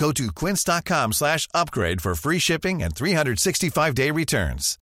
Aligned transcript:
Go 0.00 0.12
to 0.12 0.32
quince.com 0.32 1.12
slash 1.12 1.46
upgrade 1.52 2.00
for 2.00 2.14
free 2.14 2.38
shipping 2.38 2.82
and 2.82 2.94
365-day 2.94 4.10
returns. 4.10 4.78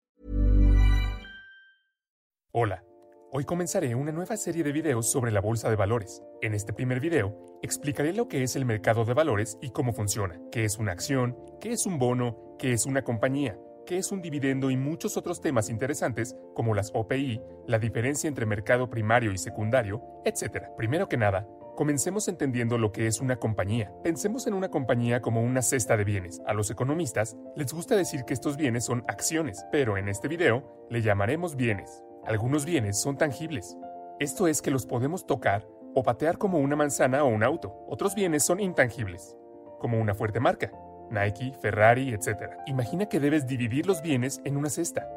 Hola, 2.52 2.84
hoy 3.32 3.44
comenzaré 3.44 3.96
una 3.96 4.12
nueva 4.12 4.36
serie 4.36 4.62
de 4.62 4.70
videos 4.70 5.10
sobre 5.10 5.32
la 5.32 5.40
bolsa 5.40 5.68
de 5.68 5.74
valores. 5.74 6.22
En 6.40 6.54
este 6.54 6.72
primer 6.72 7.00
video, 7.00 7.34
explicaré 7.62 8.12
lo 8.12 8.28
que 8.28 8.44
es 8.44 8.54
el 8.54 8.64
mercado 8.64 9.04
de 9.04 9.12
valores 9.12 9.58
y 9.60 9.70
cómo 9.70 9.92
funciona, 9.92 10.38
qué 10.52 10.64
es 10.64 10.78
una 10.78 10.92
acción, 10.92 11.36
qué 11.60 11.72
es 11.72 11.84
un 11.84 11.98
bono, 11.98 12.54
qué 12.56 12.72
es 12.72 12.86
una 12.86 13.02
compañía, 13.02 13.58
qué 13.86 13.98
es 13.98 14.12
un 14.12 14.22
dividendo 14.22 14.70
y 14.70 14.76
muchos 14.76 15.16
otros 15.16 15.40
temas 15.40 15.68
interesantes 15.68 16.36
como 16.54 16.76
las 16.76 16.92
OPI, 16.94 17.40
la 17.66 17.80
diferencia 17.80 18.28
entre 18.28 18.46
mercado 18.46 18.88
primario 18.88 19.32
y 19.32 19.38
secundario, 19.38 20.00
etc. 20.24 20.68
Primero 20.76 21.08
que 21.08 21.16
nada, 21.16 21.44
Comencemos 21.78 22.26
entendiendo 22.26 22.76
lo 22.76 22.90
que 22.90 23.06
es 23.06 23.20
una 23.20 23.36
compañía. 23.36 23.92
Pensemos 24.02 24.48
en 24.48 24.54
una 24.54 24.68
compañía 24.68 25.22
como 25.22 25.44
una 25.44 25.62
cesta 25.62 25.96
de 25.96 26.02
bienes. 26.02 26.42
A 26.44 26.52
los 26.52 26.72
economistas 26.72 27.36
les 27.54 27.72
gusta 27.72 27.94
decir 27.94 28.24
que 28.24 28.34
estos 28.34 28.56
bienes 28.56 28.84
son 28.84 29.04
acciones, 29.06 29.64
pero 29.70 29.96
en 29.96 30.08
este 30.08 30.26
video 30.26 30.88
le 30.90 31.02
llamaremos 31.02 31.54
bienes. 31.54 32.02
Algunos 32.26 32.64
bienes 32.64 33.00
son 33.00 33.16
tangibles. 33.16 33.76
Esto 34.18 34.48
es 34.48 34.60
que 34.60 34.72
los 34.72 34.86
podemos 34.86 35.24
tocar 35.24 35.68
o 35.94 36.02
patear 36.02 36.36
como 36.36 36.58
una 36.58 36.74
manzana 36.74 37.22
o 37.22 37.28
un 37.28 37.44
auto. 37.44 37.72
Otros 37.86 38.16
bienes 38.16 38.42
son 38.42 38.58
intangibles, 38.58 39.36
como 39.78 40.00
una 40.00 40.16
fuerte 40.16 40.40
marca, 40.40 40.72
Nike, 41.12 41.52
Ferrari, 41.62 42.12
etc. 42.12 42.54
Imagina 42.66 43.06
que 43.06 43.20
debes 43.20 43.46
dividir 43.46 43.86
los 43.86 44.02
bienes 44.02 44.40
en 44.44 44.56
una 44.56 44.68
cesta. 44.68 45.08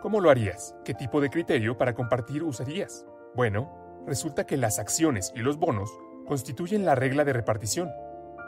¿Cómo 0.00 0.22
lo 0.22 0.30
harías? 0.30 0.74
¿Qué 0.82 0.94
tipo 0.94 1.20
de 1.20 1.28
criterio 1.28 1.76
para 1.76 1.94
compartir 1.94 2.42
usarías? 2.42 3.04
Bueno, 3.34 4.02
resulta 4.06 4.46
que 4.46 4.56
las 4.56 4.78
acciones 4.78 5.30
y 5.36 5.40
los 5.40 5.58
bonos 5.58 5.90
constituyen 6.26 6.84
la 6.84 6.94
regla 6.94 7.24
de 7.24 7.32
repartición. 7.32 7.90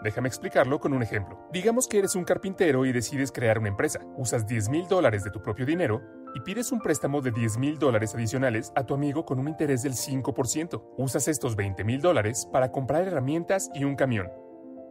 Déjame 0.02 0.28
explicarlo 0.28 0.78
con 0.78 0.92
un 0.92 1.02
ejemplo. 1.02 1.38
Digamos 1.52 1.88
que 1.88 1.98
eres 1.98 2.14
un 2.14 2.24
carpintero 2.24 2.84
y 2.86 2.92
decides 2.92 3.32
crear 3.32 3.58
una 3.58 3.68
empresa. 3.68 4.00
Usas 4.16 4.46
10 4.46 4.68
mil 4.68 4.86
dólares 4.86 5.24
de 5.24 5.30
tu 5.30 5.42
propio 5.42 5.66
dinero 5.66 6.02
y 6.34 6.40
pides 6.40 6.70
un 6.70 6.80
préstamo 6.80 7.20
de 7.20 7.32
10 7.32 7.58
mil 7.58 7.78
dólares 7.78 8.14
adicionales 8.14 8.72
a 8.76 8.84
tu 8.84 8.94
amigo 8.94 9.24
con 9.24 9.38
un 9.38 9.48
interés 9.48 9.82
del 9.82 9.94
5%. 9.94 10.82
Usas 10.98 11.26
estos 11.26 11.56
20 11.56 11.82
mil 11.84 12.00
dólares 12.00 12.48
para 12.52 12.70
comprar 12.70 13.08
herramientas 13.08 13.70
y 13.74 13.84
un 13.84 13.96
camión, 13.96 14.30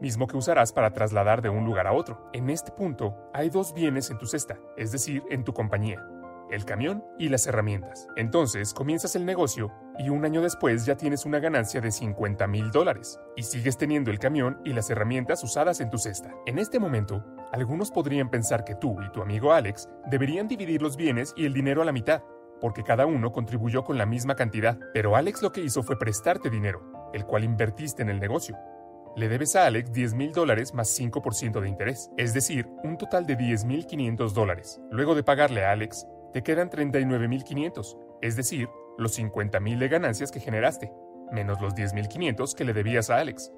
mismo 0.01 0.27
que 0.27 0.35
usarás 0.35 0.73
para 0.73 0.91
trasladar 0.91 1.41
de 1.41 1.49
un 1.49 1.63
lugar 1.63 1.87
a 1.87 1.93
otro. 1.93 2.29
En 2.33 2.49
este 2.49 2.71
punto, 2.71 3.15
hay 3.33 3.49
dos 3.49 3.73
bienes 3.73 4.09
en 4.09 4.17
tu 4.17 4.25
cesta, 4.25 4.59
es 4.75 4.91
decir, 4.91 5.23
en 5.29 5.43
tu 5.43 5.53
compañía 5.53 6.03
el 6.51 6.65
camión 6.65 7.03
y 7.17 7.29
las 7.29 7.47
herramientas. 7.47 8.07
Entonces 8.15 8.73
comienzas 8.73 9.15
el 9.15 9.25
negocio 9.25 9.71
y 9.99 10.09
un 10.09 10.25
año 10.25 10.41
después 10.41 10.85
ya 10.85 10.95
tienes 10.95 11.25
una 11.25 11.39
ganancia 11.39 11.81
de 11.81 11.91
50 11.91 12.47
mil 12.47 12.71
dólares 12.71 13.19
y 13.35 13.43
sigues 13.43 13.77
teniendo 13.77 14.11
el 14.11 14.19
camión 14.19 14.59
y 14.63 14.73
las 14.73 14.89
herramientas 14.89 15.43
usadas 15.43 15.79
en 15.79 15.89
tu 15.89 15.97
cesta. 15.97 16.33
En 16.45 16.59
este 16.59 16.79
momento, 16.79 17.23
algunos 17.51 17.91
podrían 17.91 18.29
pensar 18.29 18.63
que 18.63 18.75
tú 18.75 18.97
y 19.01 19.11
tu 19.11 19.21
amigo 19.21 19.53
Alex 19.53 19.89
deberían 20.09 20.47
dividir 20.47 20.81
los 20.81 20.97
bienes 20.97 21.33
y 21.35 21.45
el 21.45 21.53
dinero 21.53 21.81
a 21.81 21.85
la 21.85 21.91
mitad, 21.91 22.21
porque 22.59 22.83
cada 22.83 23.05
uno 23.05 23.31
contribuyó 23.31 23.83
con 23.83 23.97
la 23.97 24.05
misma 24.05 24.35
cantidad, 24.35 24.77
pero 24.93 25.15
Alex 25.15 25.41
lo 25.41 25.51
que 25.51 25.61
hizo 25.61 25.83
fue 25.83 25.99
prestarte 25.99 26.49
dinero, 26.49 27.09
el 27.13 27.25
cual 27.25 27.43
invertiste 27.43 28.01
en 28.01 28.09
el 28.09 28.19
negocio. 28.19 28.57
Le 29.15 29.29
debes 29.29 29.55
a 29.55 29.65
Alex 29.65 29.91
10 29.93 30.13
mil 30.13 30.31
dólares 30.31 30.75
más 30.75 30.95
5% 30.99 31.59
de 31.59 31.67
interés, 31.67 32.11
es 32.17 32.35
decir, 32.35 32.67
un 32.83 32.97
total 32.97 33.25
de 33.25 33.35
10 33.35 33.65
mil 33.65 33.87
500 33.87 34.33
dólares. 34.35 34.79
Luego 34.91 35.15
de 35.15 35.23
pagarle 35.23 35.65
a 35.65 35.71
Alex, 35.71 36.05
te 36.37 36.43
quedan 36.43 36.69
39.500, 36.69 37.97
es 38.21 38.35
decir, 38.35 38.69
los 38.99 39.17
50.000 39.17 39.79
de 39.79 39.87
ganancias 39.87 40.29
que 40.29 40.39
generaste, 40.39 40.93
menos 41.31 41.59
los 41.61 41.73
10.500 41.73 42.53
que 42.53 42.63
le 42.63 42.73
debías 42.73 43.09
a 43.09 43.17
Alex. 43.17 43.51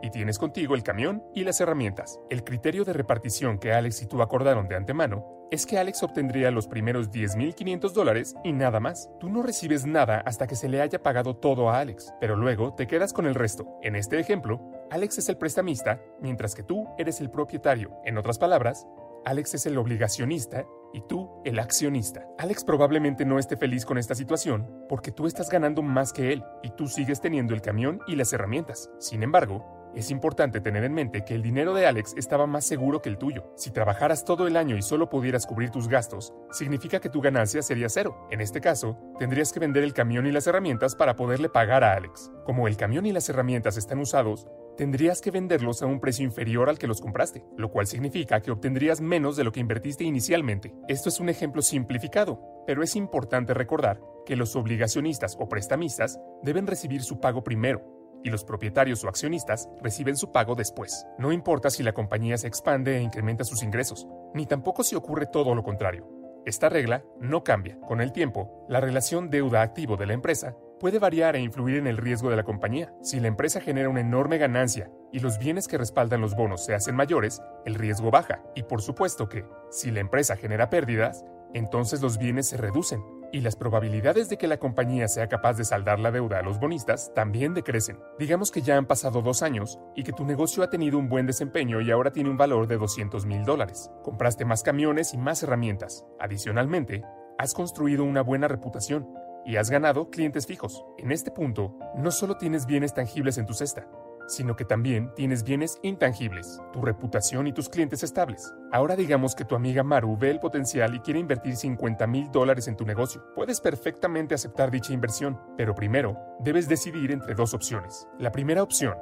Y 0.00 0.10
tienes 0.10 0.38
contigo 0.38 0.76
el 0.76 0.84
camión 0.84 1.24
y 1.34 1.42
las 1.42 1.60
herramientas. 1.60 2.20
El 2.30 2.44
criterio 2.44 2.84
de 2.84 2.92
repartición 2.92 3.58
que 3.58 3.72
Alex 3.72 4.02
y 4.02 4.06
tú 4.06 4.22
acordaron 4.22 4.68
de 4.68 4.76
antemano 4.76 5.48
es 5.50 5.66
que 5.66 5.76
Alex 5.76 6.04
obtendría 6.04 6.52
los 6.52 6.68
primeros 6.68 7.10
10.500 7.10 7.90
dólares 7.90 8.36
y 8.44 8.52
nada 8.52 8.78
más. 8.78 9.10
Tú 9.18 9.28
no 9.28 9.42
recibes 9.42 9.84
nada 9.84 10.20
hasta 10.24 10.46
que 10.46 10.54
se 10.54 10.68
le 10.68 10.80
haya 10.80 11.02
pagado 11.02 11.34
todo 11.34 11.68
a 11.68 11.80
Alex, 11.80 12.14
pero 12.20 12.36
luego 12.36 12.74
te 12.74 12.86
quedas 12.86 13.12
con 13.12 13.26
el 13.26 13.34
resto. 13.34 13.66
En 13.82 13.96
este 13.96 14.20
ejemplo, 14.20 14.60
Alex 14.92 15.18
es 15.18 15.28
el 15.28 15.36
prestamista, 15.36 16.00
mientras 16.20 16.54
que 16.54 16.62
tú 16.62 16.86
eres 16.96 17.20
el 17.20 17.28
propietario. 17.28 18.00
En 18.04 18.18
otras 18.18 18.38
palabras, 18.38 18.86
Alex 19.24 19.54
es 19.54 19.66
el 19.66 19.76
obligacionista 19.78 20.64
y 20.92 21.00
tú 21.02 21.30
el 21.44 21.58
accionista. 21.58 22.26
Alex 22.38 22.64
probablemente 22.64 23.24
no 23.24 23.38
esté 23.38 23.56
feliz 23.56 23.84
con 23.84 23.98
esta 23.98 24.14
situación 24.14 24.84
porque 24.88 25.12
tú 25.12 25.26
estás 25.26 25.50
ganando 25.50 25.82
más 25.82 26.12
que 26.12 26.32
él 26.32 26.44
y 26.62 26.70
tú 26.70 26.86
sigues 26.88 27.20
teniendo 27.20 27.54
el 27.54 27.62
camión 27.62 28.00
y 28.06 28.16
las 28.16 28.32
herramientas. 28.32 28.90
Sin 28.98 29.22
embargo, 29.22 29.79
es 29.94 30.10
importante 30.10 30.60
tener 30.60 30.84
en 30.84 30.94
mente 30.94 31.24
que 31.24 31.34
el 31.34 31.42
dinero 31.42 31.74
de 31.74 31.86
Alex 31.86 32.14
estaba 32.16 32.46
más 32.46 32.66
seguro 32.66 33.02
que 33.02 33.08
el 33.08 33.18
tuyo. 33.18 33.52
Si 33.56 33.70
trabajaras 33.70 34.24
todo 34.24 34.46
el 34.46 34.56
año 34.56 34.76
y 34.76 34.82
solo 34.82 35.08
pudieras 35.08 35.46
cubrir 35.46 35.70
tus 35.70 35.88
gastos, 35.88 36.32
significa 36.50 37.00
que 37.00 37.08
tu 37.08 37.20
ganancia 37.20 37.62
sería 37.62 37.88
cero. 37.88 38.26
En 38.30 38.40
este 38.40 38.60
caso, 38.60 38.96
tendrías 39.18 39.52
que 39.52 39.60
vender 39.60 39.82
el 39.82 39.92
camión 39.92 40.26
y 40.26 40.32
las 40.32 40.46
herramientas 40.46 40.94
para 40.94 41.16
poderle 41.16 41.48
pagar 41.48 41.84
a 41.84 41.94
Alex. 41.94 42.30
Como 42.44 42.68
el 42.68 42.76
camión 42.76 43.06
y 43.06 43.12
las 43.12 43.28
herramientas 43.28 43.76
están 43.76 43.98
usados, 43.98 44.46
tendrías 44.76 45.20
que 45.20 45.30
venderlos 45.30 45.82
a 45.82 45.86
un 45.86 46.00
precio 46.00 46.24
inferior 46.24 46.68
al 46.68 46.78
que 46.78 46.86
los 46.86 47.00
compraste, 47.00 47.44
lo 47.56 47.70
cual 47.70 47.86
significa 47.86 48.40
que 48.40 48.50
obtendrías 48.50 49.00
menos 49.00 49.36
de 49.36 49.44
lo 49.44 49.52
que 49.52 49.60
invertiste 49.60 50.04
inicialmente. 50.04 50.74
Esto 50.88 51.08
es 51.08 51.20
un 51.20 51.28
ejemplo 51.28 51.60
simplificado, 51.62 52.64
pero 52.66 52.82
es 52.82 52.96
importante 52.96 53.52
recordar 53.52 54.00
que 54.24 54.36
los 54.36 54.56
obligacionistas 54.56 55.36
o 55.38 55.48
prestamistas 55.48 56.18
deben 56.42 56.66
recibir 56.66 57.02
su 57.02 57.20
pago 57.20 57.44
primero, 57.44 57.99
y 58.22 58.30
los 58.30 58.44
propietarios 58.44 59.04
o 59.04 59.08
accionistas 59.08 59.68
reciben 59.82 60.16
su 60.16 60.32
pago 60.32 60.54
después. 60.54 61.06
No 61.18 61.32
importa 61.32 61.70
si 61.70 61.82
la 61.82 61.92
compañía 61.92 62.36
se 62.38 62.46
expande 62.46 62.96
e 62.96 63.02
incrementa 63.02 63.44
sus 63.44 63.62
ingresos, 63.62 64.06
ni 64.34 64.46
tampoco 64.46 64.82
si 64.82 64.96
ocurre 64.96 65.26
todo 65.26 65.54
lo 65.54 65.62
contrario. 65.62 66.06
Esta 66.46 66.68
regla 66.68 67.04
no 67.20 67.44
cambia. 67.44 67.78
Con 67.80 68.00
el 68.00 68.12
tiempo, 68.12 68.64
la 68.68 68.80
relación 68.80 69.28
deuda-activo 69.28 69.96
de 69.96 70.06
la 70.06 70.14
empresa 70.14 70.56
puede 70.78 70.98
variar 70.98 71.36
e 71.36 71.40
influir 71.40 71.76
en 71.76 71.86
el 71.86 71.98
riesgo 71.98 72.30
de 72.30 72.36
la 72.36 72.44
compañía. 72.44 72.94
Si 73.02 73.20
la 73.20 73.28
empresa 73.28 73.60
genera 73.60 73.90
una 73.90 74.00
enorme 74.00 74.38
ganancia 74.38 74.90
y 75.12 75.20
los 75.20 75.38
bienes 75.38 75.68
que 75.68 75.76
respaldan 75.76 76.22
los 76.22 76.34
bonos 76.34 76.64
se 76.64 76.74
hacen 76.74 76.96
mayores, 76.96 77.42
el 77.66 77.74
riesgo 77.74 78.10
baja. 78.10 78.42
Y 78.54 78.62
por 78.62 78.80
supuesto 78.80 79.28
que, 79.28 79.44
si 79.70 79.90
la 79.90 80.00
empresa 80.00 80.36
genera 80.36 80.70
pérdidas, 80.70 81.24
entonces 81.52 82.00
los 82.00 82.16
bienes 82.16 82.48
se 82.48 82.56
reducen. 82.56 83.02
Y 83.32 83.40
las 83.40 83.56
probabilidades 83.56 84.28
de 84.28 84.36
que 84.36 84.46
la 84.46 84.58
compañía 84.58 85.08
sea 85.08 85.28
capaz 85.28 85.54
de 85.54 85.64
saldar 85.64 85.98
la 85.98 86.10
deuda 86.10 86.38
a 86.38 86.42
los 86.42 86.58
bonistas 86.58 87.12
también 87.14 87.54
decrecen. 87.54 87.98
Digamos 88.18 88.50
que 88.50 88.62
ya 88.62 88.76
han 88.76 88.86
pasado 88.86 89.22
dos 89.22 89.42
años 89.42 89.78
y 89.94 90.02
que 90.02 90.12
tu 90.12 90.24
negocio 90.24 90.62
ha 90.62 90.70
tenido 90.70 90.98
un 90.98 91.08
buen 91.08 91.26
desempeño 91.26 91.80
y 91.80 91.90
ahora 91.90 92.12
tiene 92.12 92.30
un 92.30 92.36
valor 92.36 92.66
de 92.66 92.76
200 92.76 93.26
mil 93.26 93.44
dólares. 93.44 93.90
Compraste 94.02 94.44
más 94.44 94.62
camiones 94.62 95.14
y 95.14 95.18
más 95.18 95.42
herramientas. 95.42 96.04
Adicionalmente, 96.18 97.02
has 97.38 97.54
construido 97.54 98.04
una 98.04 98.22
buena 98.22 98.48
reputación 98.48 99.08
y 99.44 99.56
has 99.56 99.70
ganado 99.70 100.10
clientes 100.10 100.46
fijos. 100.46 100.84
En 100.98 101.12
este 101.12 101.30
punto, 101.30 101.78
no 101.96 102.10
solo 102.10 102.36
tienes 102.36 102.66
bienes 102.66 102.94
tangibles 102.94 103.38
en 103.38 103.46
tu 103.46 103.54
cesta, 103.54 103.88
sino 104.30 104.56
que 104.56 104.64
también 104.64 105.12
tienes 105.14 105.44
bienes 105.44 105.78
intangibles, 105.82 106.60
tu 106.72 106.80
reputación 106.80 107.46
y 107.46 107.52
tus 107.52 107.68
clientes 107.68 108.02
estables. 108.02 108.54
Ahora 108.72 108.96
digamos 108.96 109.34
que 109.34 109.44
tu 109.44 109.54
amiga 109.54 109.82
Maru 109.82 110.16
ve 110.16 110.30
el 110.30 110.40
potencial 110.40 110.94
y 110.94 111.00
quiere 111.00 111.20
invertir 111.20 111.56
50 111.56 112.06
mil 112.06 112.30
dólares 112.30 112.68
en 112.68 112.76
tu 112.76 112.84
negocio. 112.84 113.24
Puedes 113.34 113.60
perfectamente 113.60 114.34
aceptar 114.34 114.70
dicha 114.70 114.92
inversión, 114.92 115.40
pero 115.56 115.74
primero 115.74 116.16
debes 116.40 116.68
decidir 116.68 117.10
entre 117.10 117.34
dos 117.34 117.54
opciones. 117.54 118.06
La 118.18 118.32
primera 118.32 118.62
opción, 118.62 118.94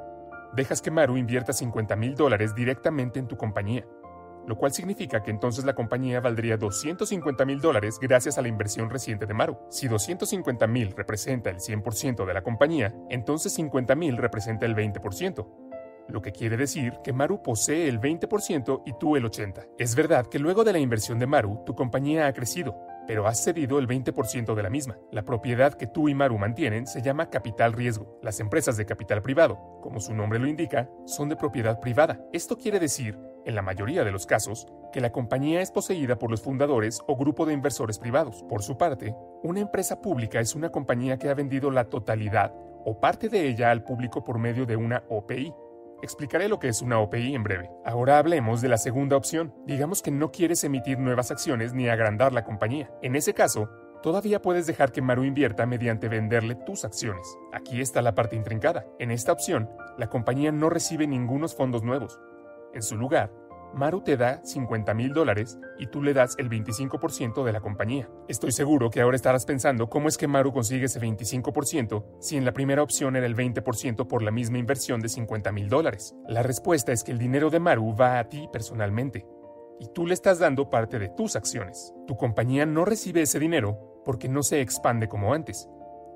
dejas 0.55 0.81
que 0.81 0.91
Maru 0.91 1.17
invierta 1.17 1.53
50 1.53 1.95
mil 1.95 2.15
dólares 2.15 2.55
directamente 2.55 3.19
en 3.19 3.27
tu 3.27 3.37
compañía 3.37 3.85
lo 4.49 4.57
cual 4.57 4.73
significa 4.73 5.21
que 5.21 5.29
entonces 5.29 5.63
la 5.63 5.75
compañía 5.75 6.21
valdría 6.21 6.57
250 6.57 7.45
mil 7.45 7.61
dólares 7.61 7.99
gracias 8.01 8.39
a 8.39 8.41
la 8.41 8.47
inversión 8.47 8.89
reciente 8.89 9.27
de 9.27 9.35
Maru. 9.35 9.59
Si 9.69 9.87
250 9.87 10.65
mil 10.65 10.91
representa 10.97 11.51
el 11.51 11.57
100% 11.57 12.25
de 12.25 12.33
la 12.33 12.41
compañía, 12.41 12.91
entonces 13.11 13.53
50 13.53 13.93
mil 13.93 14.17
representa 14.17 14.65
el 14.65 14.75
20% 14.75 15.45
lo 16.07 16.23
que 16.23 16.31
quiere 16.31 16.57
decir 16.57 16.93
que 17.03 17.13
Maru 17.13 17.43
posee 17.43 17.87
el 17.87 18.01
20% 18.01 18.81
y 18.83 18.93
tú 18.93 19.15
el 19.15 19.25
80%. 19.25 19.69
Es 19.77 19.93
verdad 19.93 20.25
que 20.25 20.39
luego 20.39 20.63
de 20.63 20.73
la 20.73 20.79
inversión 20.79 21.19
de 21.19 21.27
Maru, 21.27 21.63
tu 21.67 21.75
compañía 21.75 22.25
ha 22.25 22.33
crecido, 22.33 22.75
pero 23.05 23.27
has 23.27 23.43
cedido 23.43 23.77
el 23.77 23.87
20% 23.87 24.55
de 24.55 24.63
la 24.63 24.71
misma. 24.71 24.97
La 25.11 25.21
propiedad 25.21 25.75
que 25.75 25.85
tú 25.85 26.09
y 26.09 26.15
Maru 26.15 26.39
mantienen 26.39 26.87
se 26.87 27.03
llama 27.03 27.29
capital 27.29 27.73
riesgo. 27.73 28.19
Las 28.23 28.39
empresas 28.39 28.75
de 28.75 28.87
capital 28.87 29.21
privado, 29.21 29.79
como 29.83 29.99
su 29.99 30.15
nombre 30.15 30.39
lo 30.39 30.47
indica, 30.47 30.89
son 31.05 31.29
de 31.29 31.35
propiedad 31.35 31.79
privada. 31.79 32.19
Esto 32.33 32.57
quiere 32.57 32.79
decir 32.79 33.28
en 33.45 33.55
la 33.55 33.61
mayoría 33.61 34.03
de 34.03 34.11
los 34.11 34.25
casos, 34.25 34.67
que 34.91 35.01
la 35.01 35.11
compañía 35.11 35.61
es 35.61 35.71
poseída 35.71 36.17
por 36.17 36.31
los 36.31 36.41
fundadores 36.41 37.01
o 37.07 37.15
grupo 37.15 37.45
de 37.45 37.53
inversores 37.53 37.99
privados. 37.99 38.43
Por 38.49 38.63
su 38.63 38.77
parte, 38.77 39.15
una 39.43 39.59
empresa 39.59 40.01
pública 40.01 40.39
es 40.39 40.55
una 40.55 40.69
compañía 40.69 41.17
que 41.17 41.29
ha 41.29 41.33
vendido 41.33 41.71
la 41.71 41.85
totalidad 41.85 42.53
o 42.85 42.99
parte 42.99 43.29
de 43.29 43.47
ella 43.47 43.71
al 43.71 43.83
público 43.83 44.23
por 44.23 44.39
medio 44.39 44.65
de 44.65 44.75
una 44.75 45.03
OPI. 45.09 45.53
Explicaré 46.01 46.47
lo 46.47 46.59
que 46.59 46.69
es 46.69 46.81
una 46.81 46.99
OPI 46.99 47.35
en 47.35 47.43
breve. 47.43 47.69
Ahora 47.85 48.17
hablemos 48.17 48.61
de 48.61 48.69
la 48.69 48.77
segunda 48.77 49.17
opción. 49.17 49.53
Digamos 49.65 50.01
que 50.01 50.11
no 50.11 50.31
quieres 50.31 50.63
emitir 50.63 50.97
nuevas 50.97 51.29
acciones 51.29 51.73
ni 51.73 51.89
agrandar 51.89 52.31
la 52.31 52.45
compañía. 52.45 52.89
En 53.01 53.15
ese 53.15 53.33
caso, 53.33 53.69
todavía 54.01 54.41
puedes 54.41 54.65
dejar 54.65 54.93
que 54.93 55.01
Maru 55.01 55.25
invierta 55.25 55.65
mediante 55.65 56.07
venderle 56.07 56.55
tus 56.55 56.85
acciones. 56.85 57.27
Aquí 57.51 57.81
está 57.81 58.01
la 58.01 58.15
parte 58.15 58.37
intrincada. 58.37 58.85
En 58.97 59.11
esta 59.11 59.33
opción, 59.33 59.69
la 59.97 60.07
compañía 60.07 60.53
no 60.53 60.69
recibe 60.69 61.05
ningunos 61.05 61.53
fondos 61.53 61.83
nuevos. 61.83 62.17
En 62.73 62.81
su 62.83 62.95
lugar, 62.95 63.31
Maru 63.73 64.01
te 64.01 64.17
da 64.17 64.43
50 64.43 64.93
mil 64.93 65.13
dólares 65.13 65.59
y 65.77 65.87
tú 65.87 66.01
le 66.01 66.13
das 66.13 66.35
el 66.37 66.49
25% 66.49 67.43
de 67.43 67.53
la 67.53 67.61
compañía. 67.61 68.09
Estoy 68.27 68.51
seguro 68.51 68.89
que 68.89 69.01
ahora 69.01 69.15
estarás 69.15 69.45
pensando 69.45 69.89
cómo 69.89 70.07
es 70.07 70.17
que 70.17 70.27
Maru 70.27 70.51
consigue 70.51 70.85
ese 70.85 70.99
25% 70.99 72.05
si 72.19 72.37
en 72.37 72.45
la 72.45 72.53
primera 72.53 72.81
opción 72.81 73.15
era 73.15 73.25
el 73.25 73.35
20% 73.35 74.07
por 74.07 74.23
la 74.23 74.31
misma 74.31 74.57
inversión 74.57 74.99
de 74.99 75.09
50 75.09 75.51
mil 75.51 75.69
dólares. 75.69 76.15
La 76.27 76.43
respuesta 76.43 76.91
es 76.91 77.03
que 77.03 77.11
el 77.11 77.19
dinero 77.19 77.49
de 77.49 77.59
Maru 77.59 77.95
va 77.95 78.19
a 78.19 78.27
ti 78.27 78.49
personalmente 78.51 79.25
y 79.79 79.87
tú 79.93 80.05
le 80.05 80.13
estás 80.13 80.39
dando 80.39 80.69
parte 80.69 80.99
de 80.99 81.09
tus 81.09 81.35
acciones. 81.35 81.93
Tu 82.07 82.17
compañía 82.17 82.65
no 82.65 82.85
recibe 82.85 83.21
ese 83.21 83.39
dinero 83.39 84.01
porque 84.03 84.27
no 84.27 84.43
se 84.43 84.61
expande 84.61 85.07
como 85.07 85.33
antes. 85.33 85.69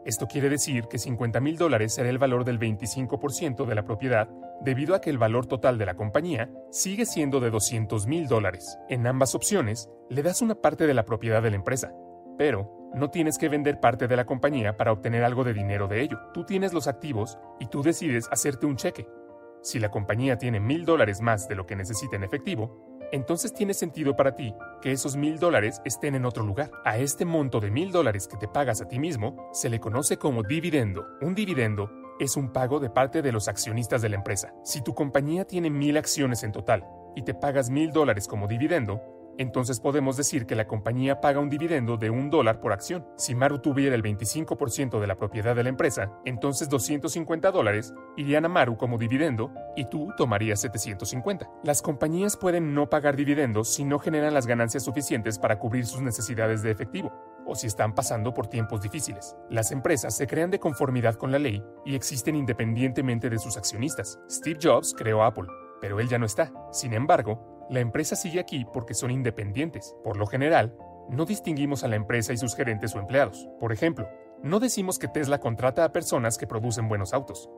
Esto 0.05 0.27
quiere 0.27 0.49
decir 0.49 0.87
que 0.89 0.99
50 0.99 1.39
mil 1.39 1.57
dólares 1.57 1.93
será 1.93 2.09
el 2.09 2.17
valor 2.17 2.43
del 2.43 2.59
25% 2.59 3.65
de 3.65 3.75
la 3.75 3.85
propiedad 3.85 4.27
debido 4.61 4.95
a 4.95 5.01
que 5.01 5.09
el 5.09 5.17
valor 5.17 5.45
total 5.45 5.77
de 5.77 5.85
la 5.85 5.95
compañía 5.95 6.49
sigue 6.71 7.05
siendo 7.05 7.39
de 7.39 7.49
200 7.49 8.05
mil 8.07 8.27
dólares. 8.27 8.77
En 8.89 9.07
ambas 9.07 9.33
opciones, 9.33 9.89
le 10.09 10.21
das 10.21 10.41
una 10.41 10.55
parte 10.55 10.87
de 10.87 10.93
la 10.93 11.05
propiedad 11.05 11.41
de 11.41 11.51
la 11.51 11.55
empresa, 11.55 11.93
pero 12.37 12.91
no 12.93 13.09
tienes 13.09 13.37
que 13.37 13.47
vender 13.47 13.79
parte 13.79 14.07
de 14.07 14.17
la 14.17 14.25
compañía 14.25 14.75
para 14.75 14.91
obtener 14.91 15.23
algo 15.23 15.45
de 15.45 15.53
dinero 15.53 15.87
de 15.87 16.01
ello. 16.01 16.19
Tú 16.33 16.45
tienes 16.45 16.73
los 16.73 16.87
activos 16.87 17.37
y 17.59 17.67
tú 17.67 17.81
decides 17.81 18.27
hacerte 18.29 18.65
un 18.65 18.75
cheque. 18.75 19.07
Si 19.61 19.79
la 19.79 19.89
compañía 19.89 20.37
tiene 20.37 20.59
mil 20.59 20.83
dólares 20.83 21.21
más 21.21 21.47
de 21.47 21.55
lo 21.55 21.65
que 21.65 21.77
necesita 21.77 22.17
en 22.17 22.25
efectivo, 22.25 22.92
entonces 23.13 23.53
tiene 23.53 23.75
sentido 23.75 24.15
para 24.15 24.35
ti 24.35 24.55
que 24.81 24.91
esos 24.91 25.15
mil 25.15 25.37
dólares 25.37 25.81
estén 25.85 26.15
en 26.15 26.25
otro 26.25 26.43
lugar. 26.43 26.71
A 26.83 26.97
este 26.97 27.25
monto 27.25 27.59
de 27.59 27.69
mil 27.69 27.91
dólares 27.91 28.27
que 28.27 28.37
te 28.37 28.47
pagas 28.47 28.81
a 28.81 28.87
ti 28.87 28.97
mismo 28.97 29.49
se 29.53 29.69
le 29.69 29.79
conoce 29.79 30.17
como 30.17 30.41
dividendo. 30.41 31.05
Un 31.21 31.35
dividendo 31.35 31.91
es 32.19 32.35
un 32.35 32.51
pago 32.51 32.79
de 32.79 32.89
parte 32.89 33.21
de 33.21 33.31
los 33.31 33.47
accionistas 33.47 34.01
de 34.01 34.09
la 34.09 34.15
empresa. 34.15 34.55
Si 34.63 34.81
tu 34.81 34.95
compañía 34.95 35.45
tiene 35.45 35.69
mil 35.69 35.95
acciones 35.95 36.43
en 36.43 36.51
total 36.51 36.87
y 37.15 37.21
te 37.21 37.35
pagas 37.35 37.69
mil 37.69 37.91
dólares 37.91 38.27
como 38.27 38.47
dividendo, 38.47 38.99
entonces 39.37 39.79
podemos 39.79 40.17
decir 40.17 40.45
que 40.45 40.55
la 40.55 40.67
compañía 40.67 41.21
paga 41.21 41.39
un 41.39 41.49
dividendo 41.49 41.97
de 41.97 42.09
un 42.09 42.29
dólar 42.29 42.59
por 42.59 42.73
acción. 42.73 43.05
Si 43.17 43.35
Maru 43.35 43.59
tuviera 43.59 43.95
el 43.95 44.03
25% 44.03 44.99
de 44.99 45.07
la 45.07 45.15
propiedad 45.15 45.55
de 45.55 45.63
la 45.63 45.69
empresa, 45.69 46.11
entonces 46.25 46.69
250 46.69 47.51
dólares 47.51 47.93
irían 48.17 48.45
a 48.45 48.49
Maru 48.49 48.77
como 48.77 48.97
dividendo 48.97 49.51
y 49.75 49.85
tú 49.85 50.09
tomarías 50.17 50.61
750. 50.61 51.49
Las 51.63 51.81
compañías 51.81 52.37
pueden 52.37 52.73
no 52.73 52.89
pagar 52.89 53.15
dividendos 53.15 53.73
si 53.73 53.83
no 53.83 53.99
generan 53.99 54.33
las 54.33 54.47
ganancias 54.47 54.83
suficientes 54.83 55.39
para 55.39 55.59
cubrir 55.59 55.85
sus 55.85 56.01
necesidades 56.01 56.61
de 56.61 56.71
efectivo 56.71 57.11
o 57.45 57.55
si 57.55 57.67
están 57.67 57.93
pasando 57.93 58.33
por 58.33 58.47
tiempos 58.47 58.81
difíciles. 58.81 59.35
Las 59.49 59.71
empresas 59.71 60.15
se 60.15 60.27
crean 60.27 60.51
de 60.51 60.59
conformidad 60.59 61.15
con 61.15 61.31
la 61.31 61.39
ley 61.39 61.63
y 61.85 61.95
existen 61.95 62.35
independientemente 62.35 63.29
de 63.29 63.39
sus 63.39 63.57
accionistas. 63.57 64.19
Steve 64.29 64.59
Jobs 64.61 64.93
creó 64.97 65.23
Apple, 65.23 65.47
pero 65.81 65.99
él 65.99 66.07
ya 66.07 66.17
no 66.17 66.25
está. 66.25 66.51
Sin 66.71 66.93
embargo, 66.93 67.52
la 67.73 67.79
empresa 67.79 68.15
sigue 68.15 68.39
aquí 68.39 68.65
porque 68.71 68.93
son 68.93 69.09
independientes. 69.09 69.95
Por 70.03 70.15
lo 70.15 70.27
general, 70.27 70.77
no 71.09 71.25
distinguimos 71.25 71.83
a 71.83 71.87
la 71.87 71.95
empresa 71.95 72.31
y 72.31 72.37
sus 72.37 72.55
gerentes 72.55 72.93
o 72.93 72.99
empleados. 72.99 73.49
Por 73.59 73.73
ejemplo, 73.73 74.07
no 74.43 74.59
decimos 74.59 74.99
que 74.99 75.07
Tesla 75.07 75.39
contrata 75.39 75.83
a 75.83 75.91
personas 75.91 76.37
que 76.37 76.45
producen 76.45 76.87
buenos 76.87 77.13
autos. 77.13 77.49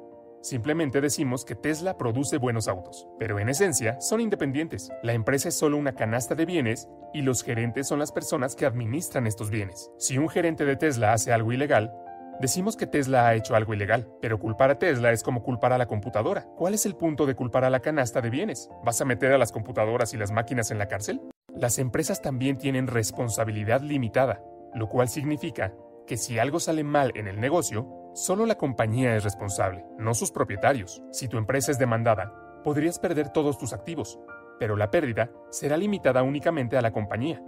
Simplemente 0.41 1.01
decimos 1.01 1.44
que 1.44 1.56
Tesla 1.56 1.97
produce 1.97 2.38
buenos 2.38 2.69
autos, 2.69 3.09
pero 3.19 3.39
en 3.39 3.50
esencia 3.50 4.00
son 4.00 4.21
independientes. 4.21 4.89
La 5.03 5.12
empresa 5.12 5.50
es 5.50 5.56
solo 5.56 5.75
una 5.75 5.95
canasta 5.95 6.33
de 6.33 6.45
bienes 6.45 6.88
y 7.13 7.21
los 7.21 7.44
gerentes 7.44 7.88
son 7.88 8.00
las 8.00 8.13
personas 8.13 8.56
que 8.56 8.65
administran 8.65 9.27
estos 9.27 9.50
bienes. 9.50 9.91
Si 9.97 10.18
un 10.18 10.29
gerente 10.29 10.63
de 10.63 10.77
Tesla 10.77 11.11
hace 11.11 11.33
algo 11.33 11.51
ilegal, 11.51 11.91
Decimos 12.39 12.75
que 12.75 12.87
Tesla 12.87 13.27
ha 13.27 13.35
hecho 13.35 13.55
algo 13.55 13.73
ilegal, 13.73 14.07
pero 14.21 14.39
culpar 14.39 14.71
a 14.71 14.79
Tesla 14.79 15.11
es 15.11 15.23
como 15.23 15.43
culpar 15.43 15.73
a 15.73 15.77
la 15.77 15.87
computadora. 15.87 16.45
¿Cuál 16.57 16.73
es 16.73 16.85
el 16.85 16.95
punto 16.95 17.25
de 17.25 17.35
culpar 17.35 17.63
a 17.63 17.69
la 17.69 17.79
canasta 17.79 18.21
de 18.21 18.29
bienes? 18.29 18.69
¿Vas 18.83 19.01
a 19.01 19.05
meter 19.05 19.31
a 19.31 19.37
las 19.37 19.51
computadoras 19.51 20.13
y 20.13 20.17
las 20.17 20.31
máquinas 20.31 20.71
en 20.71 20.77
la 20.77 20.87
cárcel? 20.87 21.21
Las 21.55 21.79
empresas 21.79 22.21
también 22.21 22.57
tienen 22.57 22.87
responsabilidad 22.87 23.81
limitada, 23.81 24.43
lo 24.73 24.89
cual 24.89 25.07
significa 25.07 25.73
que 26.06 26.18
si 26.18 26.37
algo 26.37 26.59
sale 26.59 26.83
mal 26.83 27.11
en 27.15 27.27
el 27.27 27.39
negocio, 27.39 28.06
Solo 28.15 28.45
la 28.45 28.56
compañía 28.56 29.13
es 29.18 29.25
responsable, 29.25 29.85
no 29.97 30.13
sus 30.13 30.31
propietarios. 30.31 31.04
Si 31.11 31.27
tu 31.27 31.37
empresa 31.37 31.69
es 31.69 31.77
demandada, 31.77 32.61
podrías 32.63 32.97
perder 32.97 33.27
todos 33.27 33.57
tus 33.57 33.73
activos, 33.73 34.18
pero 34.57 34.77
la 34.77 34.89
pérdida 34.89 35.30
será 35.49 35.75
limitada 35.75 36.23
únicamente 36.23 36.77
a 36.77 36.81
la 36.81 36.94
compañía. 36.94 37.44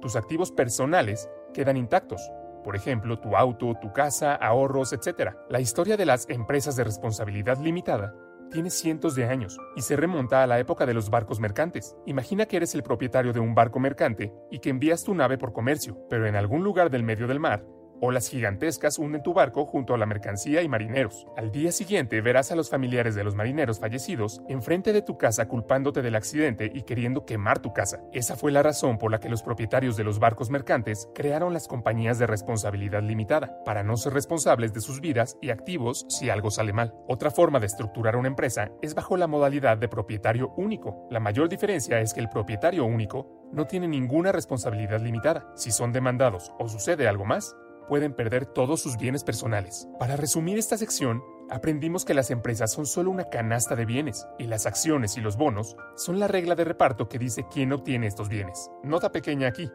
Tus 0.00 0.16
activos 0.16 0.50
personales 0.50 1.30
quedan 1.54 1.76
intactos, 1.76 2.32
por 2.68 2.76
ejemplo, 2.76 3.18
tu 3.18 3.34
auto, 3.34 3.76
tu 3.80 3.94
casa, 3.94 4.34
ahorros, 4.34 4.92
etc. 4.92 5.32
La 5.48 5.58
historia 5.58 5.96
de 5.96 6.04
las 6.04 6.28
empresas 6.28 6.76
de 6.76 6.84
responsabilidad 6.84 7.56
limitada 7.56 8.14
tiene 8.50 8.68
cientos 8.68 9.14
de 9.14 9.24
años 9.24 9.56
y 9.74 9.80
se 9.80 9.96
remonta 9.96 10.42
a 10.42 10.46
la 10.46 10.58
época 10.58 10.84
de 10.84 10.92
los 10.92 11.08
barcos 11.08 11.40
mercantes. 11.40 11.96
Imagina 12.04 12.44
que 12.44 12.58
eres 12.58 12.74
el 12.74 12.82
propietario 12.82 13.32
de 13.32 13.40
un 13.40 13.54
barco 13.54 13.80
mercante 13.80 14.34
y 14.50 14.58
que 14.58 14.68
envías 14.68 15.02
tu 15.02 15.14
nave 15.14 15.38
por 15.38 15.54
comercio, 15.54 15.96
pero 16.10 16.26
en 16.26 16.36
algún 16.36 16.62
lugar 16.62 16.90
del 16.90 17.04
medio 17.04 17.26
del 17.26 17.40
mar 17.40 17.64
Olas 18.00 18.28
gigantescas 18.28 18.98
hunden 18.98 19.22
tu 19.22 19.34
barco 19.34 19.66
junto 19.66 19.92
a 19.92 19.98
la 19.98 20.06
mercancía 20.06 20.62
y 20.62 20.68
marineros. 20.68 21.26
Al 21.36 21.50
día 21.50 21.72
siguiente 21.72 22.20
verás 22.20 22.52
a 22.52 22.56
los 22.56 22.70
familiares 22.70 23.14
de 23.14 23.24
los 23.24 23.34
marineros 23.34 23.80
fallecidos 23.80 24.40
enfrente 24.48 24.92
de 24.92 25.02
tu 25.02 25.18
casa 25.18 25.48
culpándote 25.48 26.00
del 26.00 26.14
accidente 26.14 26.70
y 26.72 26.82
queriendo 26.82 27.24
quemar 27.24 27.58
tu 27.58 27.72
casa. 27.72 28.00
Esa 28.12 28.36
fue 28.36 28.52
la 28.52 28.62
razón 28.62 28.98
por 28.98 29.10
la 29.10 29.18
que 29.18 29.28
los 29.28 29.42
propietarios 29.42 29.96
de 29.96 30.04
los 30.04 30.18
barcos 30.20 30.50
mercantes 30.50 31.08
crearon 31.14 31.52
las 31.52 31.66
compañías 31.66 32.18
de 32.18 32.26
responsabilidad 32.26 33.02
limitada, 33.02 33.64
para 33.64 33.82
no 33.82 33.96
ser 33.96 34.12
responsables 34.12 34.72
de 34.72 34.80
sus 34.80 35.00
vidas 35.00 35.36
y 35.42 35.50
activos 35.50 36.06
si 36.08 36.30
algo 36.30 36.50
sale 36.50 36.72
mal. 36.72 36.94
Otra 37.08 37.30
forma 37.30 37.58
de 37.58 37.66
estructurar 37.66 38.16
una 38.16 38.28
empresa 38.28 38.70
es 38.80 38.94
bajo 38.94 39.16
la 39.16 39.26
modalidad 39.26 39.76
de 39.76 39.88
propietario 39.88 40.52
único. 40.56 41.06
La 41.10 41.20
mayor 41.20 41.48
diferencia 41.48 42.00
es 42.00 42.14
que 42.14 42.20
el 42.20 42.28
propietario 42.28 42.84
único 42.84 43.48
no 43.52 43.66
tiene 43.66 43.88
ninguna 43.88 44.30
responsabilidad 44.32 45.00
limitada. 45.00 45.50
Si 45.56 45.70
son 45.70 45.92
demandados 45.92 46.52
o 46.58 46.68
sucede 46.68 47.08
algo 47.08 47.24
más, 47.24 47.56
pueden 47.88 48.14
perder 48.14 48.46
todos 48.46 48.80
sus 48.80 48.96
bienes 48.96 49.24
personales. 49.24 49.88
Para 49.98 50.16
resumir 50.16 50.58
esta 50.58 50.76
sección, 50.76 51.22
aprendimos 51.50 52.04
que 52.04 52.14
las 52.14 52.30
empresas 52.30 52.72
son 52.72 52.86
solo 52.86 53.10
una 53.10 53.24
canasta 53.24 53.74
de 53.74 53.86
bienes 53.86 54.26
y 54.38 54.44
las 54.44 54.66
acciones 54.66 55.16
y 55.16 55.20
los 55.20 55.36
bonos 55.36 55.76
son 55.96 56.20
la 56.20 56.28
regla 56.28 56.54
de 56.54 56.64
reparto 56.64 57.08
que 57.08 57.18
dice 57.18 57.46
quién 57.50 57.72
obtiene 57.72 58.06
estos 58.06 58.28
bienes. 58.28 58.70
Nota 58.84 59.10
pequeña 59.10 59.48
aquí. 59.48 59.68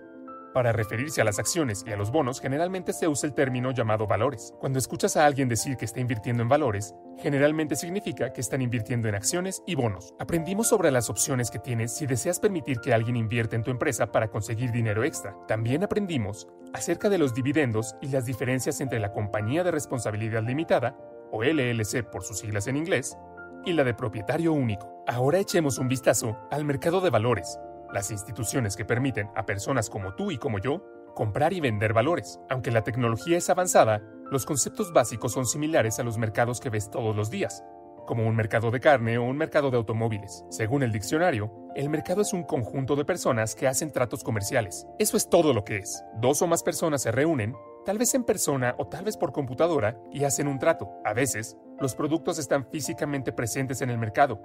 Para 0.53 0.71
referirse 0.71 1.19
a 1.19 1.23
las 1.23 1.39
acciones 1.39 1.83
y 1.87 1.91
a 1.91 1.97
los 1.97 2.11
bonos 2.11 2.39
generalmente 2.39 2.93
se 2.93 3.07
usa 3.07 3.27
el 3.27 3.33
término 3.33 3.71
llamado 3.71 4.05
valores. 4.05 4.53
Cuando 4.59 4.77
escuchas 4.77 5.17
a 5.17 5.25
alguien 5.25 5.49
decir 5.49 5.77
que 5.77 5.85
está 5.85 5.99
invirtiendo 5.99 6.43
en 6.43 6.49
valores, 6.49 6.93
generalmente 7.17 7.75
significa 7.75 8.31
que 8.31 8.41
están 8.41 8.61
invirtiendo 8.61 9.07
en 9.07 9.15
acciones 9.15 9.63
y 9.65 9.73
bonos. 9.73 10.13
Aprendimos 10.19 10.67
sobre 10.67 10.91
las 10.91 11.09
opciones 11.09 11.49
que 11.49 11.57
tienes 11.57 11.95
si 11.95 12.05
deseas 12.05 12.39
permitir 12.39 12.79
que 12.81 12.93
alguien 12.93 13.15
invierta 13.15 13.55
en 13.55 13.63
tu 13.63 13.71
empresa 13.71 14.11
para 14.11 14.27
conseguir 14.27 14.71
dinero 14.71 15.03
extra. 15.03 15.35
También 15.47 15.83
aprendimos 15.83 16.47
acerca 16.71 17.09
de 17.09 17.17
los 17.17 17.33
dividendos 17.33 17.95
y 17.99 18.09
las 18.09 18.25
diferencias 18.25 18.79
entre 18.79 18.99
la 18.99 19.11
compañía 19.11 19.63
de 19.63 19.71
responsabilidad 19.71 20.43
limitada, 20.43 20.95
o 21.31 21.43
LLC 21.43 22.03
por 22.03 22.23
sus 22.23 22.37
siglas 22.37 22.67
en 22.67 22.77
inglés, 22.77 23.17
y 23.65 23.73
la 23.73 23.83
de 23.83 23.95
propietario 23.95 24.53
único. 24.53 25.03
Ahora 25.07 25.39
echemos 25.39 25.79
un 25.79 25.87
vistazo 25.87 26.37
al 26.51 26.63
mercado 26.63 27.01
de 27.01 27.09
valores 27.09 27.57
las 27.93 28.11
instituciones 28.11 28.75
que 28.75 28.85
permiten 28.85 29.29
a 29.35 29.45
personas 29.45 29.89
como 29.89 30.15
tú 30.15 30.31
y 30.31 30.37
como 30.37 30.59
yo 30.59 30.83
comprar 31.13 31.53
y 31.53 31.61
vender 31.61 31.93
valores. 31.93 32.39
Aunque 32.49 32.71
la 32.71 32.83
tecnología 32.83 33.37
es 33.37 33.49
avanzada, 33.49 34.01
los 34.31 34.45
conceptos 34.45 34.91
básicos 34.93 35.31
son 35.31 35.45
similares 35.45 35.99
a 35.99 36.03
los 36.03 36.17
mercados 36.17 36.59
que 36.59 36.69
ves 36.69 36.89
todos 36.89 37.15
los 37.15 37.29
días, 37.29 37.63
como 38.07 38.27
un 38.27 38.35
mercado 38.35 38.71
de 38.71 38.79
carne 38.79 39.17
o 39.17 39.23
un 39.23 39.37
mercado 39.37 39.69
de 39.69 39.77
automóviles. 39.77 40.43
Según 40.49 40.83
el 40.83 40.91
diccionario, 40.91 41.51
el 41.75 41.89
mercado 41.89 42.21
es 42.21 42.33
un 42.33 42.43
conjunto 42.43 42.95
de 42.95 43.05
personas 43.05 43.55
que 43.55 43.67
hacen 43.67 43.91
tratos 43.91 44.23
comerciales. 44.23 44.87
Eso 44.99 45.17
es 45.17 45.29
todo 45.29 45.53
lo 45.53 45.63
que 45.63 45.77
es. 45.77 46.03
Dos 46.19 46.41
o 46.41 46.47
más 46.47 46.63
personas 46.63 47.03
se 47.03 47.11
reúnen, 47.11 47.55
tal 47.85 47.97
vez 47.97 48.13
en 48.15 48.23
persona 48.23 48.75
o 48.77 48.87
tal 48.87 49.05
vez 49.05 49.17
por 49.17 49.31
computadora, 49.31 49.97
y 50.11 50.23
hacen 50.23 50.47
un 50.47 50.59
trato. 50.59 50.89
A 51.05 51.13
veces, 51.13 51.57
los 51.79 51.95
productos 51.95 52.39
están 52.39 52.65
físicamente 52.65 53.31
presentes 53.33 53.81
en 53.81 53.89
el 53.89 53.97
mercado, 53.97 54.41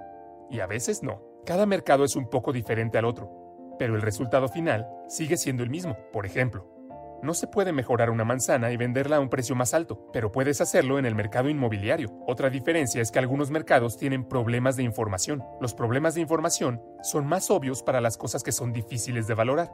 y 0.49 0.59
a 0.59 0.67
veces 0.67 1.03
no. 1.03 1.21
Cada 1.45 1.65
mercado 1.65 2.03
es 2.03 2.15
un 2.15 2.29
poco 2.29 2.53
diferente 2.53 2.97
al 2.97 3.05
otro, 3.05 3.75
pero 3.77 3.95
el 3.95 4.01
resultado 4.01 4.47
final 4.47 4.87
sigue 5.07 5.37
siendo 5.37 5.63
el 5.63 5.69
mismo. 5.69 5.97
Por 6.11 6.25
ejemplo, 6.25 6.67
no 7.21 7.33
se 7.33 7.47
puede 7.47 7.73
mejorar 7.73 8.09
una 8.11 8.23
manzana 8.23 8.71
y 8.71 8.77
venderla 8.77 9.17
a 9.17 9.19
un 9.19 9.29
precio 9.29 9.55
más 9.55 9.73
alto, 9.73 10.09
pero 10.13 10.31
puedes 10.31 10.61
hacerlo 10.61 10.99
en 10.99 11.05
el 11.05 11.15
mercado 11.15 11.49
inmobiliario. 11.49 12.09
Otra 12.27 12.49
diferencia 12.49 13.01
es 13.01 13.11
que 13.11 13.19
algunos 13.19 13.51
mercados 13.51 13.97
tienen 13.97 14.23
problemas 14.23 14.77
de 14.77 14.83
información. 14.83 15.43
Los 15.59 15.73
problemas 15.73 16.15
de 16.15 16.21
información 16.21 16.81
son 17.03 17.27
más 17.27 17.51
obvios 17.51 17.83
para 17.83 17.99
las 17.99 18.17
cosas 18.17 18.43
que 18.43 18.53
son 18.53 18.71
difíciles 18.71 19.27
de 19.27 19.33
valorar, 19.33 19.71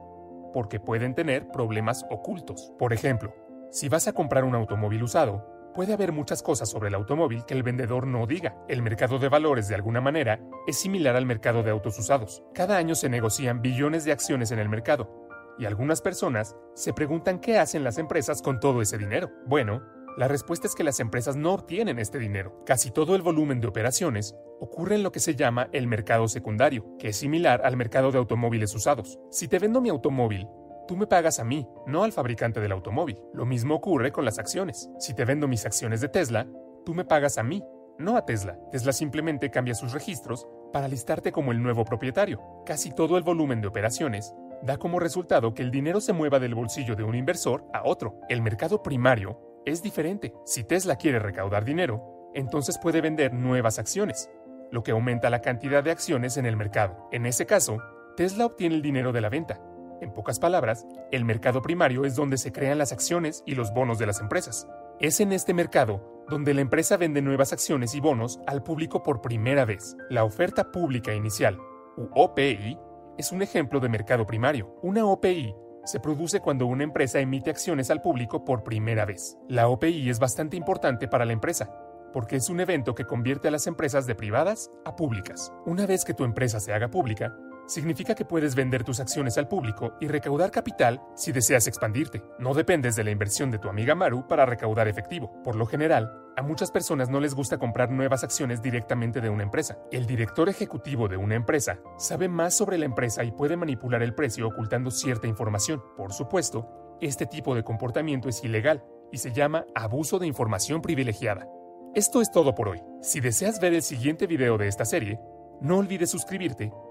porque 0.54 0.80
pueden 0.80 1.14
tener 1.14 1.50
problemas 1.50 2.06
ocultos. 2.10 2.74
Por 2.80 2.94
ejemplo, 2.94 3.36
si 3.70 3.90
vas 3.90 4.08
a 4.08 4.14
comprar 4.14 4.44
un 4.44 4.56
automóvil 4.56 5.04
usado, 5.04 5.55
Puede 5.76 5.92
haber 5.92 6.14
muchas 6.14 6.42
cosas 6.42 6.70
sobre 6.70 6.88
el 6.88 6.96
automóvil 6.96 7.44
que 7.44 7.54
el 7.54 7.62
vendedor 7.62 8.08
no 8.08 8.26
diga. 8.26 8.56
El 8.70 8.82
mercado 8.82 9.20
de 9.20 9.28
valores, 9.28 9.68
de 9.68 9.76
alguna 9.76 10.00
manera, 10.00 10.40
es 10.66 10.80
similar 10.80 11.18
al 11.18 11.26
mercado 11.26 11.64
de 11.64 11.72
autos 11.72 12.00
usados. 12.00 12.42
Cada 12.54 12.78
año 12.78 12.96
se 12.96 13.10
negocian 13.10 13.62
billones 13.62 14.06
de 14.06 14.14
acciones 14.14 14.52
en 14.52 14.60
el 14.60 14.70
mercado, 14.70 15.28
y 15.60 15.66
algunas 15.66 16.02
personas 16.02 16.56
se 16.76 16.94
preguntan 16.94 17.40
qué 17.40 17.60
hacen 17.60 17.84
las 17.84 17.98
empresas 17.98 18.42
con 18.42 18.62
todo 18.62 18.82
ese 18.82 18.98
dinero. 18.98 19.30
Bueno, 19.48 19.84
la 20.16 20.30
respuesta 20.30 20.66
es 20.66 20.76
que 20.76 20.86
las 20.86 21.02
empresas 21.02 21.36
no 21.36 21.54
obtienen 21.54 22.00
este 22.00 22.20
dinero. 22.20 22.64
Casi 22.66 22.90
todo 22.90 23.14
el 23.14 23.22
volumen 23.22 23.60
de 23.60 23.68
operaciones 23.68 24.34
ocurre 24.62 24.96
en 24.96 25.04
lo 25.04 25.12
que 25.12 25.20
se 25.20 25.36
llama 25.36 25.68
el 25.74 25.88
mercado 25.88 26.30
secundario, 26.30 26.86
que 26.98 27.10
es 27.10 27.18
similar 27.18 27.62
al 27.66 27.76
mercado 27.76 28.14
de 28.14 28.18
automóviles 28.18 28.74
usados. 28.76 29.20
Si 29.30 29.50
te 29.50 29.60
vendo 29.60 29.82
mi 29.82 29.90
automóvil, 29.90 30.48
Tú 30.88 30.96
me 30.96 31.08
pagas 31.08 31.40
a 31.40 31.44
mí, 31.44 31.68
no 31.88 32.04
al 32.04 32.12
fabricante 32.12 32.60
del 32.60 32.72
automóvil. 32.72 33.20
Lo 33.34 33.46
mismo 33.46 33.74
ocurre 33.74 34.12
con 34.12 34.24
las 34.24 34.38
acciones. 34.38 34.88
Si 35.00 35.16
te 35.16 35.26
vendo 35.26 35.48
mis 35.48 35.66
acciones 35.66 36.00
de 36.00 36.10
Tesla, 36.10 36.48
tú 36.86 36.94
me 36.94 37.06
pagas 37.06 37.40
a 37.40 37.44
mí, 37.44 37.64
no 37.98 38.16
a 38.16 38.26
Tesla. 38.26 38.60
Tesla 38.72 38.94
simplemente 38.94 39.50
cambia 39.50 39.74
sus 39.74 39.94
registros 39.94 40.48
para 40.72 40.88
listarte 40.88 41.32
como 41.32 41.52
el 41.52 41.64
nuevo 41.64 41.86
propietario. 41.86 42.40
Casi 42.68 42.92
todo 42.92 43.18
el 43.18 43.24
volumen 43.24 43.62
de 43.62 43.68
operaciones 43.68 44.36
da 44.62 44.78
como 44.78 45.00
resultado 45.00 45.56
que 45.56 45.64
el 45.64 45.72
dinero 45.72 46.00
se 46.02 46.14
mueva 46.14 46.40
del 46.40 46.54
bolsillo 46.54 46.96
de 46.96 47.04
un 47.04 47.16
inversor 47.16 47.66
a 47.74 47.82
otro. 47.84 48.20
El 48.30 48.44
mercado 48.44 48.84
primario 48.84 49.40
es 49.66 49.82
diferente. 49.82 50.34
Si 50.46 50.64
Tesla 50.64 50.98
quiere 50.98 51.18
recaudar 51.18 51.66
dinero, 51.66 52.30
entonces 52.36 52.78
puede 52.78 53.02
vender 53.02 53.34
nuevas 53.34 53.80
acciones, 53.80 54.30
lo 54.72 54.84
que 54.84 54.92
aumenta 54.92 55.32
la 55.32 55.42
cantidad 55.42 55.84
de 55.84 55.92
acciones 55.92 56.38
en 56.38 56.46
el 56.46 56.58
mercado. 56.58 57.08
En 57.12 57.26
ese 57.26 57.48
caso, 57.48 57.80
Tesla 58.16 58.46
obtiene 58.46 58.76
el 58.76 58.82
dinero 58.84 59.12
de 59.12 59.22
la 59.22 59.30
venta, 59.30 59.60
en 60.06 60.14
pocas 60.14 60.40
palabras, 60.40 60.86
el 61.12 61.26
mercado 61.26 61.62
primario 61.62 62.06
es 62.06 62.16
donde 62.16 62.38
se 62.38 62.52
crean 62.52 62.78
las 62.78 62.94
acciones 62.94 63.44
y 63.46 63.56
los 63.56 63.74
bonos 63.74 64.00
de 64.00 64.06
las 64.06 64.22
empresas. 64.22 64.68
Es 65.00 65.20
en 65.20 65.34
este 65.34 65.54
mercado 65.54 66.24
donde 66.30 66.54
la 66.54 66.62
empresa 66.62 66.96
vende 66.96 67.22
nuevas 67.22 67.52
acciones 67.52 67.94
y 67.96 68.00
bonos 68.00 68.40
al 68.48 68.64
público 68.64 69.04
por 69.04 69.22
primera 69.22 69.66
vez. 69.66 69.98
La 70.10 70.24
oferta 70.24 70.72
pública 70.72 71.14
inicial, 71.14 71.60
u 71.98 72.08
OPI, 72.16 72.80
es 73.18 73.32
un 73.32 73.42
ejemplo 73.42 73.80
de 73.80 73.90
mercado 73.90 74.26
primario. 74.26 74.76
Una 74.82 75.06
OPI 75.06 75.54
se 75.86 76.00
produce 76.00 76.40
cuando 76.40 76.66
una 76.66 76.84
empresa 76.84 77.20
emite 77.20 77.50
acciones 77.50 77.92
al 77.92 78.02
público 78.02 78.44
por 78.44 78.64
primera 78.64 79.06
vez. 79.06 79.38
La 79.48 79.68
OPI 79.68 80.10
es 80.10 80.20
bastante 80.20 80.58
importante 80.58 81.08
para 81.08 81.26
la 81.26 81.34
empresa, 81.34 81.70
porque 82.12 82.38
es 82.38 82.50
un 82.50 82.60
evento 82.60 82.96
que 82.96 83.06
convierte 83.06 83.50
a 83.50 83.52
las 83.52 83.68
empresas 83.68 84.08
de 84.08 84.16
privadas 84.16 84.72
a 84.86 84.96
públicas. 84.96 85.54
Una 85.66 85.86
vez 85.86 86.06
que 86.06 86.14
tu 86.14 86.24
empresa 86.24 86.60
se 86.60 86.74
haga 86.74 86.90
pública, 86.90 87.38
significa 87.68 88.16
que 88.16 88.26
puedes 88.26 88.56
vender 88.56 88.84
tus 88.84 89.00
acciones 89.00 89.38
al 89.38 89.48
público 89.48 89.94
y 90.00 90.08
recaudar 90.08 90.52
capital 90.52 91.02
si 91.16 91.32
deseas 91.32 91.68
expandirte. 91.68 92.24
No 92.40 92.54
dependes 92.54 92.96
de 92.96 93.04
la 93.04 93.12
inversión 93.12 93.52
de 93.52 93.60
tu 93.60 93.70
amiga 93.70 93.96
Maru 93.96 94.28
para 94.28 94.46
recaudar 94.46 94.88
efectivo. 94.88 95.32
Por 95.44 95.56
lo 95.56 95.66
general, 95.66 96.12
a 96.38 96.42
muchas 96.42 96.72
personas 96.72 97.10
no 97.10 97.20
les 97.20 97.34
gusta 97.34 97.58
comprar 97.58 97.92
nuevas 97.92 98.24
acciones 98.24 98.62
directamente 98.62 99.22
de 99.22 99.30
una 99.30 99.44
empresa. 99.44 99.78
El 99.92 100.06
director 100.06 100.50
ejecutivo 100.50 101.08
de 101.08 101.18
una 101.18 101.36
empresa 101.36 101.80
sabe 101.98 102.28
más 102.28 102.54
sobre 102.54 102.78
la 102.78 102.86
empresa 102.86 103.24
y 103.24 103.32
puede 103.32 103.56
manipular 103.56 104.04
el 104.04 104.14
precio 104.14 104.48
ocultando 104.48 104.92
cierta 104.92 105.28
información. 105.28 105.82
Por 105.96 106.12
supuesto, 106.14 106.98
este 107.02 107.26
tipo 107.26 107.56
de 107.56 107.64
comportamiento 107.64 108.30
es 108.30 108.44
ilegal 108.44 108.84
y 109.12 109.18
se 109.18 109.32
llama 109.32 109.66
abuso 109.76 110.20
de 110.20 110.28
información 110.28 110.82
privilegiada. 110.82 111.48
Esto 111.94 112.22
es 112.22 112.30
todo 112.30 112.54
por 112.54 112.68
hoy. 112.68 112.82
Si 113.02 113.22
deseas 113.22 113.62
ver 113.62 113.74
el 113.74 113.82
siguiente 113.82 114.28
video 114.28 114.58
de 114.58 114.68
esta 114.68 114.84
serie, 114.84 115.20
no 115.62 115.78
olvides 115.78 116.10
suscribirte 116.10 116.74